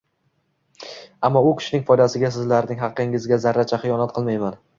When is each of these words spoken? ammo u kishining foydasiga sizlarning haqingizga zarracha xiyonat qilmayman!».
ammo 1.29 1.43
u 1.49 1.51
kishining 1.59 1.85
foydasiga 1.91 2.33
sizlarning 2.39 2.83
haqingizga 2.87 3.41
zarracha 3.45 3.81
xiyonat 3.87 4.19
qilmayman!». 4.19 4.59